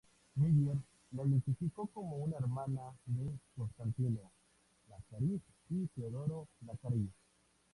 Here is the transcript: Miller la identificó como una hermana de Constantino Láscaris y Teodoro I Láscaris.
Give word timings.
Miller 0.35 0.79
la 1.11 1.25
identificó 1.27 1.85
como 1.85 2.15
una 2.17 2.37
hermana 2.37 2.81
de 3.05 3.33
Constantino 3.55 4.31
Láscaris 4.89 5.41
y 5.69 5.85
Teodoro 5.89 6.47
I 6.59 6.65
Láscaris. 6.65 7.09